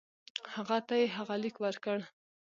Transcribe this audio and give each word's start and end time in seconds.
هغه 0.53 0.77
ته 0.87 0.93
یې 1.01 1.07
هغه 1.17 1.35
لیک 1.43 1.55
ورکړ. 1.61 1.97